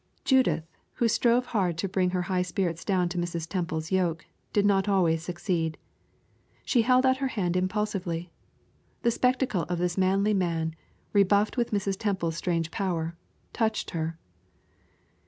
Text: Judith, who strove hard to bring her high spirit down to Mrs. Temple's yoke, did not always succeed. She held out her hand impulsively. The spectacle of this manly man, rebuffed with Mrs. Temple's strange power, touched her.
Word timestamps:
Judith, 0.25 0.63
who 0.93 1.07
strove 1.07 1.45
hard 1.45 1.77
to 1.77 1.87
bring 1.87 2.09
her 2.09 2.23
high 2.23 2.41
spirit 2.41 2.81
down 2.87 3.07
to 3.09 3.19
Mrs. 3.19 3.47
Temple's 3.47 3.91
yoke, 3.91 4.25
did 4.51 4.65
not 4.65 4.89
always 4.89 5.21
succeed. 5.21 5.77
She 6.65 6.81
held 6.81 7.05
out 7.05 7.17
her 7.17 7.27
hand 7.27 7.55
impulsively. 7.55 8.31
The 9.03 9.11
spectacle 9.11 9.61
of 9.69 9.77
this 9.77 9.99
manly 9.99 10.33
man, 10.33 10.75
rebuffed 11.13 11.55
with 11.55 11.69
Mrs. 11.69 11.99
Temple's 11.99 12.35
strange 12.37 12.71
power, 12.71 13.15
touched 13.53 13.91
her. 13.91 14.17